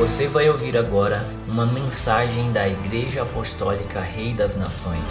Você 0.00 0.26
vai 0.26 0.48
ouvir 0.48 0.78
agora 0.78 1.26
uma 1.46 1.66
mensagem 1.66 2.50
da 2.54 2.66
Igreja 2.66 3.20
Apostólica 3.20 4.00
Rei 4.00 4.32
das 4.32 4.56
Nações. 4.56 5.04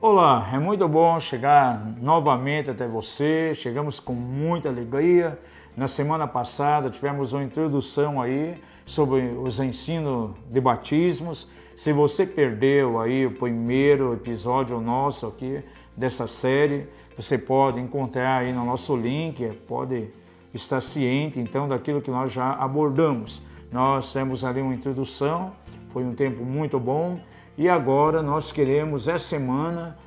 Olá, 0.00 0.48
é 0.52 0.58
muito 0.60 0.86
bom 0.86 1.18
chegar 1.18 1.84
novamente 2.00 2.70
até 2.70 2.86
você. 2.86 3.54
Chegamos 3.54 3.98
com 3.98 4.12
muita 4.12 4.68
alegria. 4.68 5.36
Na 5.76 5.88
semana 5.88 6.28
passada 6.28 6.90
tivemos 6.90 7.32
uma 7.32 7.42
introdução 7.42 8.22
aí 8.22 8.62
sobre 8.86 9.20
os 9.36 9.58
ensinos 9.58 10.30
de 10.48 10.60
batismos. 10.60 11.50
Se 11.76 11.92
você 11.92 12.24
perdeu 12.24 13.00
aí 13.00 13.26
o 13.26 13.32
primeiro 13.32 14.12
episódio 14.12 14.80
nosso 14.80 15.26
aqui 15.26 15.60
dessa 15.96 16.26
série, 16.28 16.86
você 17.16 17.36
pode 17.36 17.80
encontrar 17.80 18.38
aí 18.38 18.52
no 18.52 18.64
nosso 18.64 18.96
link, 18.96 19.44
pode 19.66 20.08
estar 20.52 20.80
ciente 20.80 21.40
então 21.40 21.66
daquilo 21.66 22.00
que 22.00 22.12
nós 22.12 22.32
já 22.32 22.52
abordamos. 22.52 23.42
Nós 23.72 24.12
temos 24.12 24.44
ali 24.44 24.60
uma 24.60 24.72
introdução, 24.72 25.52
foi 25.88 26.04
um 26.04 26.14
tempo 26.14 26.44
muito 26.44 26.78
bom 26.78 27.18
e 27.58 27.68
agora 27.68 28.22
nós 28.22 28.52
queremos 28.52 29.08
essa 29.08 29.26
semana 29.26 29.98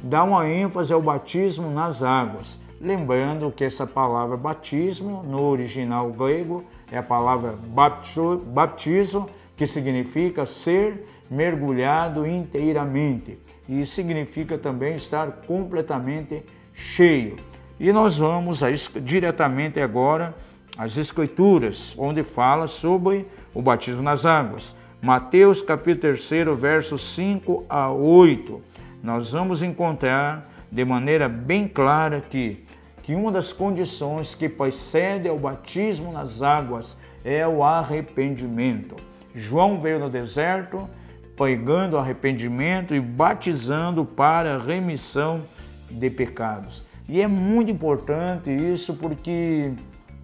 dar 0.00 0.22
uma 0.22 0.48
ênfase 0.48 0.92
ao 0.92 1.02
batismo 1.02 1.68
nas 1.70 2.04
águas. 2.04 2.60
Lembrando 2.80 3.50
que 3.50 3.64
essa 3.64 3.86
palavra 3.86 4.36
batismo, 4.36 5.24
no 5.24 5.42
original 5.42 6.12
grego, 6.12 6.62
é 6.92 6.98
a 6.98 7.02
palavra 7.02 7.58
baptizo, 7.66 9.28
que 9.56 9.66
significa 9.66 10.44
ser 10.44 11.06
mergulhado 11.30 12.26
inteiramente 12.26 13.38
e 13.68 13.84
significa 13.84 14.56
também 14.56 14.94
estar 14.94 15.42
completamente 15.46 16.44
cheio. 16.72 17.36
E 17.80 17.92
nós 17.92 18.18
vamos 18.18 18.62
a, 18.62 18.68
diretamente 19.02 19.80
agora 19.80 20.34
às 20.76 20.96
Escrituras, 20.96 21.94
onde 21.98 22.22
fala 22.22 22.66
sobre 22.66 23.26
o 23.54 23.62
batismo 23.62 24.02
nas 24.02 24.24
águas. 24.24 24.76
Mateus 25.00 25.62
capítulo 25.62 26.16
3, 26.16 26.58
versos 26.58 27.14
5 27.14 27.64
a 27.68 27.90
8. 27.90 28.62
Nós 29.02 29.32
vamos 29.32 29.62
encontrar 29.62 30.50
de 30.70 30.84
maneira 30.84 31.28
bem 31.28 31.66
clara 31.66 32.20
que, 32.20 32.64
que 33.02 33.14
uma 33.14 33.30
das 33.30 33.52
condições 33.52 34.34
que 34.34 34.48
precede 34.48 35.28
ao 35.28 35.38
batismo 35.38 36.12
nas 36.12 36.42
águas 36.42 36.96
é 37.24 37.46
o 37.46 37.62
arrependimento. 37.62 38.96
João 39.36 39.78
veio 39.78 39.98
no 39.98 40.08
deserto 40.08 40.88
pregando 41.36 41.98
arrependimento 41.98 42.94
e 42.94 43.00
batizando 43.00 44.04
para 44.04 44.56
remissão 44.56 45.42
de 45.90 46.08
pecados. 46.08 46.84
E 47.06 47.20
é 47.20 47.28
muito 47.28 47.70
importante 47.70 48.50
isso 48.50 48.94
porque 48.94 49.72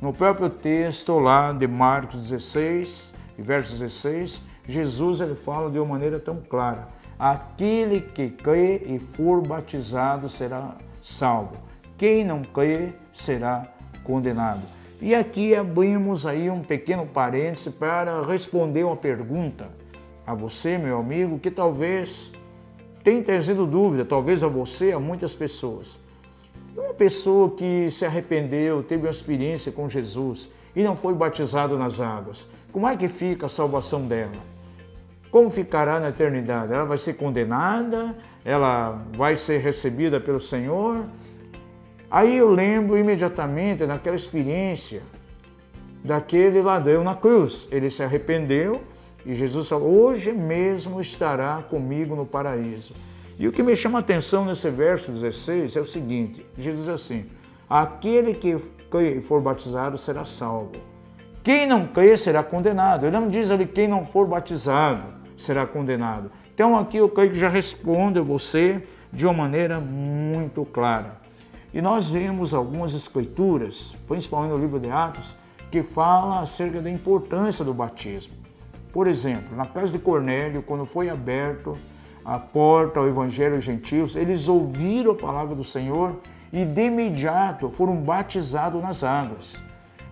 no 0.00 0.12
próprio 0.12 0.48
texto 0.48 1.18
lá 1.18 1.52
de 1.52 1.66
Marcos 1.66 2.28
16, 2.28 3.14
verso 3.38 3.72
16, 3.72 4.42
Jesus 4.66 5.20
ele 5.20 5.34
fala 5.34 5.70
de 5.70 5.78
uma 5.78 5.86
maneira 5.86 6.18
tão 6.18 6.40
clara: 6.40 6.88
aquele 7.18 8.00
que 8.00 8.30
crê 8.30 8.82
e 8.86 8.98
for 8.98 9.46
batizado 9.46 10.28
será 10.28 10.74
salvo. 11.02 11.56
Quem 11.98 12.24
não 12.24 12.42
crê 12.42 12.94
será 13.12 13.66
condenado. 14.02 14.62
E 15.02 15.16
aqui 15.16 15.52
abrimos 15.52 16.24
aí 16.26 16.48
um 16.48 16.62
pequeno 16.62 17.04
parêntese 17.04 17.72
para 17.72 18.22
responder 18.22 18.84
uma 18.84 18.94
pergunta 18.94 19.68
a 20.24 20.32
você, 20.32 20.78
meu 20.78 20.96
amigo, 20.96 21.40
que 21.40 21.50
talvez 21.50 22.30
tenha 23.02 23.20
trazido 23.20 23.66
dúvida, 23.66 24.04
talvez 24.04 24.44
a 24.44 24.46
você, 24.46 24.92
a 24.92 25.00
muitas 25.00 25.34
pessoas. 25.34 25.98
Uma 26.76 26.94
pessoa 26.94 27.50
que 27.50 27.90
se 27.90 28.06
arrependeu, 28.06 28.80
teve 28.84 29.02
uma 29.02 29.10
experiência 29.10 29.72
com 29.72 29.88
Jesus 29.88 30.48
e 30.74 30.84
não 30.84 30.94
foi 30.94 31.14
batizado 31.14 31.76
nas 31.76 32.00
águas, 32.00 32.48
como 32.70 32.86
é 32.86 32.96
que 32.96 33.08
fica 33.08 33.46
a 33.46 33.48
salvação 33.48 34.06
dela? 34.06 34.30
Como 35.32 35.50
ficará 35.50 35.98
na 35.98 36.10
eternidade? 36.10 36.72
Ela 36.72 36.84
vai 36.84 36.96
ser 36.96 37.14
condenada? 37.14 38.16
Ela 38.44 39.02
vai 39.16 39.34
ser 39.34 39.58
recebida 39.58 40.20
pelo 40.20 40.38
Senhor? 40.38 41.06
Aí 42.12 42.36
eu 42.36 42.50
lembro 42.50 42.98
imediatamente 42.98 43.86
naquela 43.86 44.14
experiência 44.14 45.02
daquele 46.04 46.60
ladrão 46.60 47.02
na 47.02 47.14
cruz. 47.14 47.66
Ele 47.70 47.88
se 47.88 48.02
arrependeu 48.02 48.82
e 49.24 49.32
Jesus 49.32 49.66
falou: 49.66 49.88
Hoje 49.88 50.30
mesmo 50.30 51.00
estará 51.00 51.62
comigo 51.70 52.14
no 52.14 52.26
paraíso. 52.26 52.92
E 53.38 53.48
o 53.48 53.52
que 53.52 53.62
me 53.62 53.74
chama 53.74 53.98
a 53.98 54.00
atenção 54.00 54.44
nesse 54.44 54.68
verso 54.68 55.10
16 55.10 55.74
é 55.74 55.80
o 55.80 55.86
seguinte: 55.86 56.44
Jesus 56.58 56.84
diz 56.84 56.88
assim: 56.90 57.24
Aquele 57.66 58.34
que 58.34 58.58
for 59.22 59.40
batizado 59.40 59.96
será 59.96 60.26
salvo. 60.26 60.72
Quem 61.42 61.66
não 61.66 61.86
crê 61.86 62.14
será 62.18 62.42
condenado. 62.42 63.06
Ele 63.06 63.18
não 63.18 63.30
diz 63.30 63.50
ali 63.50 63.64
quem 63.64 63.88
não 63.88 64.04
for 64.04 64.26
batizado 64.26 65.02
será 65.34 65.66
condenado. 65.66 66.30
Então 66.54 66.78
aqui 66.78 66.98
eu 66.98 67.08
creio 67.08 67.30
que 67.30 67.38
já 67.38 67.48
responde 67.48 68.20
você 68.20 68.82
de 69.10 69.24
uma 69.24 69.32
maneira 69.32 69.80
muito 69.80 70.62
clara. 70.66 71.22
E 71.74 71.80
nós 71.80 72.10
vemos 72.10 72.52
algumas 72.52 72.92
escrituras, 72.92 73.96
principalmente 74.06 74.50
no 74.50 74.58
livro 74.58 74.78
de 74.78 74.90
Atos, 74.90 75.34
que 75.70 75.82
fala 75.82 76.40
acerca 76.40 76.82
da 76.82 76.90
importância 76.90 77.64
do 77.64 77.72
batismo. 77.72 78.34
Por 78.92 79.06
exemplo, 79.06 79.56
na 79.56 79.64
casa 79.64 79.92
de 79.92 79.98
Cornélio, 79.98 80.62
quando 80.62 80.84
foi 80.84 81.08
aberto 81.08 81.78
a 82.22 82.38
porta 82.38 83.00
ao 83.00 83.08
Evangelho 83.08 83.54
aos 83.54 83.64
gentios, 83.64 84.14
eles 84.14 84.48
ouviram 84.48 85.12
a 85.12 85.14
palavra 85.14 85.54
do 85.54 85.64
Senhor 85.64 86.20
e 86.52 86.62
de 86.66 86.82
imediato 86.82 87.70
foram 87.70 87.96
batizados 87.96 88.82
nas 88.82 89.02
águas. 89.02 89.62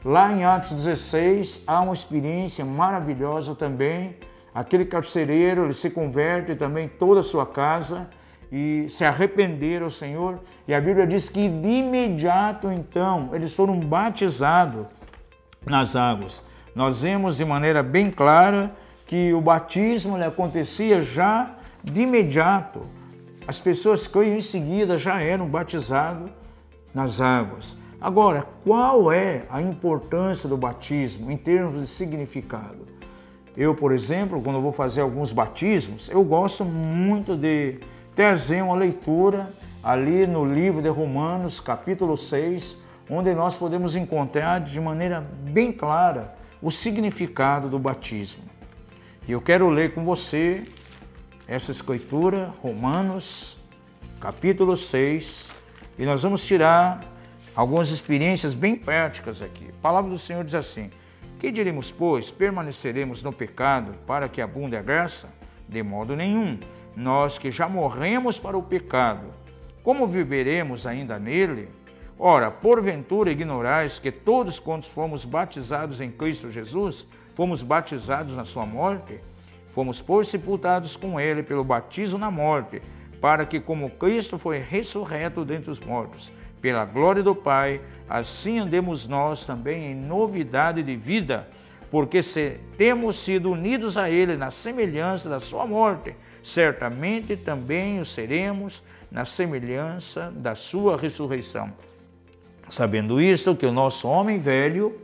Lá 0.02 0.32
em 0.32 0.44
Atos 0.44 0.70
16 0.70 1.62
há 1.66 1.82
uma 1.82 1.92
experiência 1.92 2.64
maravilhosa 2.64 3.54
também. 3.54 4.16
Aquele 4.54 4.86
carcereiro 4.86 5.64
ele 5.64 5.74
se 5.74 5.90
converte 5.90 6.54
também 6.54 6.88
toda 6.88 7.20
a 7.20 7.22
sua 7.22 7.44
casa 7.44 8.08
e 8.50 8.86
se 8.88 9.04
arrependeram 9.04 9.84
ao 9.84 9.90
Senhor. 9.90 10.40
E 10.66 10.74
a 10.74 10.80
Bíblia 10.80 11.06
diz 11.06 11.28
que 11.28 11.48
de 11.48 11.68
imediato 11.68 12.70
então 12.70 13.30
eles 13.32 13.54
foram 13.54 13.78
batizados 13.78 14.86
nas 15.64 15.94
águas 15.94 16.42
nós 16.74 17.02
vemos 17.02 17.36
de 17.36 17.44
maneira 17.44 17.82
bem 17.82 18.10
clara 18.10 18.74
que 19.06 19.32
o 19.32 19.40
batismo 19.40 20.16
né, 20.16 20.26
acontecia 20.26 21.02
já 21.02 21.56
de 21.82 22.02
imediato. 22.02 22.82
As 23.46 23.58
pessoas 23.58 24.06
que 24.06 24.22
em 24.22 24.40
seguida 24.40 24.96
já 24.96 25.20
eram 25.20 25.46
batizadas 25.46 26.30
nas 26.94 27.20
águas. 27.20 27.76
Agora, 28.00 28.46
qual 28.64 29.12
é 29.12 29.44
a 29.50 29.60
importância 29.60 30.48
do 30.48 30.56
batismo 30.56 31.30
em 31.30 31.36
termos 31.36 31.80
de 31.80 31.86
significado? 31.86 32.86
Eu, 33.56 33.74
por 33.74 33.92
exemplo, 33.92 34.40
quando 34.40 34.60
vou 34.60 34.72
fazer 34.72 35.00
alguns 35.00 35.32
batismos, 35.32 36.08
eu 36.08 36.22
gosto 36.22 36.64
muito 36.64 37.36
de 37.36 37.80
trazer 38.14 38.62
uma 38.62 38.74
leitura 38.74 39.52
ali 39.82 40.26
no 40.26 40.44
livro 40.44 40.82
de 40.82 40.88
Romanos, 40.88 41.60
capítulo 41.60 42.16
6, 42.16 42.76
onde 43.08 43.34
nós 43.34 43.56
podemos 43.56 43.96
encontrar 43.96 44.60
de 44.60 44.80
maneira 44.80 45.20
bem 45.20 45.72
clara 45.72 46.34
o 46.60 46.70
significado 46.70 47.68
do 47.68 47.78
batismo. 47.78 48.44
E 49.26 49.32
eu 49.32 49.40
quero 49.40 49.68
ler 49.68 49.94
com 49.94 50.04
você 50.04 50.64
essa 51.46 51.72
escritura, 51.72 52.52
Romanos, 52.62 53.58
capítulo 54.20 54.76
6, 54.76 55.52
e 55.98 56.04
nós 56.04 56.22
vamos 56.22 56.44
tirar 56.44 57.00
algumas 57.54 57.90
experiências 57.90 58.54
bem 58.54 58.76
práticas 58.76 59.42
aqui. 59.42 59.68
A 59.68 59.82
palavra 59.82 60.10
do 60.10 60.18
Senhor 60.18 60.44
diz 60.44 60.54
assim: 60.54 60.90
Que 61.38 61.50
diremos, 61.50 61.90
pois, 61.90 62.30
permaneceremos 62.30 63.22
no 63.22 63.32
pecado 63.32 63.94
para 64.06 64.28
que 64.28 64.40
abunde 64.40 64.76
a 64.76 64.82
graça? 64.82 65.28
De 65.68 65.82
modo 65.82 66.14
nenhum. 66.16 66.58
Nós 66.96 67.38
que 67.38 67.50
já 67.50 67.68
morremos 67.68 68.38
para 68.38 68.58
o 68.58 68.62
pecado, 68.62 69.26
como 69.82 70.06
viveremos 70.06 70.86
ainda 70.86 71.18
nele? 71.18 71.68
Ora, 72.18 72.50
porventura 72.50 73.30
ignorais 73.30 73.98
que 73.98 74.12
todos 74.12 74.58
quantos 74.58 74.88
fomos 74.88 75.24
batizados 75.24 76.00
em 76.00 76.10
Cristo 76.10 76.50
Jesus, 76.50 77.06
fomos 77.34 77.62
batizados 77.62 78.36
na 78.36 78.44
sua 78.44 78.66
morte? 78.66 79.18
Fomos, 79.70 80.00
pois, 80.02 80.28
sepultados 80.28 80.96
com 80.96 81.18
ele 81.18 81.42
pelo 81.42 81.64
batismo 81.64 82.18
na 82.18 82.30
morte, 82.30 82.82
para 83.20 83.46
que, 83.46 83.60
como 83.60 83.88
Cristo 83.90 84.36
foi 84.36 84.58
ressurreto 84.58 85.44
dentre 85.44 85.70
os 85.70 85.80
mortos, 85.80 86.30
pela 86.60 86.84
glória 86.84 87.22
do 87.22 87.34
Pai, 87.34 87.80
assim 88.08 88.58
andemos 88.58 89.08
nós 89.08 89.46
também 89.46 89.92
em 89.92 89.94
novidade 89.94 90.82
de 90.82 90.96
vida, 90.96 91.48
porque 91.90 92.22
se 92.22 92.58
temos 92.78 93.16
sido 93.16 93.50
unidos 93.50 93.96
a 93.96 94.08
Ele 94.08 94.36
na 94.36 94.50
semelhança 94.50 95.28
da 95.28 95.40
Sua 95.40 95.66
morte, 95.66 96.14
certamente 96.42 97.36
também 97.36 98.00
o 98.00 98.04
seremos 98.04 98.82
na 99.10 99.24
semelhança 99.24 100.32
da 100.34 100.54
Sua 100.54 100.96
ressurreição. 100.96 101.72
Sabendo 102.68 103.20
isto, 103.20 103.56
que 103.56 103.66
o 103.66 103.72
nosso 103.72 104.06
homem 104.06 104.38
velho 104.38 104.96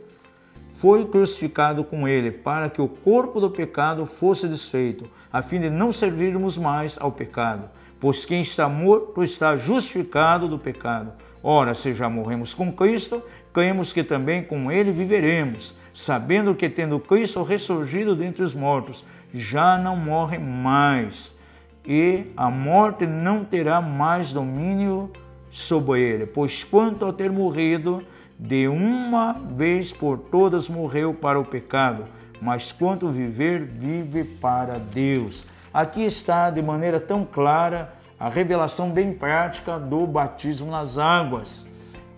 foi 0.77 1.05
crucificado 1.05 1.83
com 1.83 2.07
ele, 2.07 2.31
para 2.31 2.69
que 2.69 2.81
o 2.81 2.87
corpo 2.87 3.41
do 3.41 3.49
pecado 3.49 4.05
fosse 4.05 4.47
desfeito, 4.47 5.09
a 5.33 5.41
fim 5.41 5.59
de 5.59 5.69
não 5.69 5.91
servirmos 5.91 6.57
mais 6.57 6.97
ao 6.99 7.11
pecado. 7.11 7.69
Pois 7.99 8.25
quem 8.25 8.41
está 8.41 8.69
morto 8.69 9.23
está 9.23 9.57
justificado 9.57 10.47
do 10.47 10.59
pecado. 10.59 11.11
Ora, 11.41 11.73
se 11.73 11.93
já 11.93 12.07
morremos 12.07 12.53
com 12.53 12.71
Cristo, 12.71 13.23
cremos 13.51 13.91
que 13.91 14.03
também 14.03 14.43
com 14.43 14.71
Ele 14.71 14.91
viveremos, 14.91 15.73
sabendo 15.97 16.53
que, 16.53 16.69
tendo 16.69 16.99
Cristo 16.99 17.41
ressurgido 17.41 18.15
dentre 18.15 18.43
os 18.43 18.53
mortos, 18.53 19.03
já 19.33 19.79
não 19.79 19.97
morre 19.97 20.37
mais, 20.37 21.35
e 21.83 22.25
a 22.37 22.51
morte 22.51 23.07
não 23.07 23.43
terá 23.43 23.81
mais 23.81 24.31
domínio 24.31 25.11
sobre 25.49 25.99
ele, 25.99 26.27
pois 26.27 26.63
quanto 26.63 27.03
ao 27.03 27.11
ter 27.11 27.31
morrido, 27.31 28.03
de 28.37 28.67
uma 28.67 29.33
vez 29.33 29.91
por 29.91 30.19
todas 30.19 30.69
morreu 30.69 31.15
para 31.15 31.39
o 31.39 31.45
pecado, 31.45 32.05
mas 32.39 32.71
quanto 32.71 33.09
viver, 33.09 33.63
vive 33.63 34.23
para 34.23 34.77
Deus. 34.77 35.47
Aqui 35.73 36.03
está 36.05 36.51
de 36.51 36.61
maneira 36.61 36.99
tão 36.99 37.25
clara 37.25 37.91
a 38.19 38.29
revelação 38.29 38.91
bem 38.91 39.13
prática 39.13 39.79
do 39.79 40.05
batismo 40.05 40.69
nas 40.69 40.99
águas. 40.99 41.65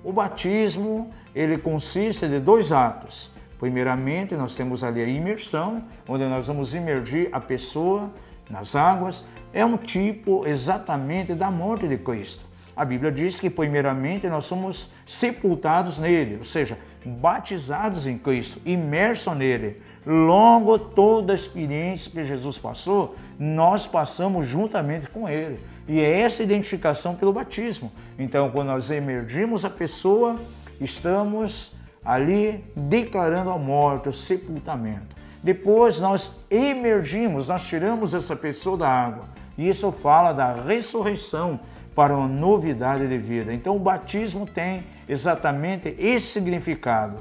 O 0.03 0.11
batismo, 0.11 1.09
ele 1.33 1.57
consiste 1.57 2.27
de 2.27 2.39
dois 2.39 2.73
atos. 2.73 3.38
Primeiramente, 3.59 4.35
nós 4.35 4.55
temos 4.55 4.83
ali 4.83 5.01
a 5.01 5.05
imersão, 5.05 5.83
onde 6.07 6.23
nós 6.25 6.47
vamos 6.47 6.73
imergir 6.73 7.27
a 7.31 7.41
pessoa 7.41 8.09
nas 8.49 8.75
águas. 8.75 9.25
É 9.53 9.65
um 9.65 9.75
tipo 9.75 10.47
exatamente 10.47 11.33
da 11.33 11.51
morte 11.51 11.87
de 11.87 11.97
Cristo. 11.97 12.47
A 12.75 12.85
Bíblia 12.85 13.11
diz 13.11 13.37
que, 13.37 13.49
primeiramente, 13.49 14.27
nós 14.27 14.45
somos 14.45 14.89
sepultados 15.05 15.97
nele, 15.97 16.37
ou 16.37 16.45
seja, 16.45 16.77
batizados 17.05 18.07
em 18.07 18.17
Cristo, 18.17 18.61
imersos 18.65 19.35
nele. 19.35 19.81
Logo, 20.05 20.79
toda 20.79 21.33
a 21.33 21.35
experiência 21.35 22.09
que 22.09 22.23
Jesus 22.23 22.57
passou, 22.57 23.17
nós 23.37 23.85
passamos 23.85 24.47
juntamente 24.47 25.09
com 25.09 25.27
ele. 25.27 25.59
E 25.89 25.99
é 25.99 26.21
essa 26.21 26.41
identificação 26.41 27.15
pelo 27.15 27.33
batismo. 27.33 27.91
Então, 28.17 28.49
quando 28.49 28.69
nós 28.69 28.89
emergimos 28.89 29.65
a 29.65 29.69
pessoa, 29.69 30.39
estamos 30.79 31.73
ali 32.03 32.63
declarando 32.75 33.49
a 33.49 33.57
morte, 33.57 34.09
o 34.09 34.13
sepultamento. 34.13 35.15
Depois 35.43 35.99
nós 35.99 36.37
emergimos, 36.49 37.47
nós 37.47 37.65
tiramos 37.65 38.13
essa 38.13 38.35
pessoa 38.35 38.77
da 38.77 38.89
água. 38.89 39.25
E 39.57 39.67
isso 39.67 39.91
fala 39.91 40.33
da 40.33 40.53
ressurreição 40.53 41.59
para 41.95 42.15
uma 42.15 42.27
novidade 42.27 43.07
de 43.07 43.17
vida. 43.17 43.53
Então 43.53 43.75
o 43.75 43.79
batismo 43.79 44.45
tem 44.45 44.83
exatamente 45.07 45.95
esse 45.97 46.27
significado. 46.27 47.17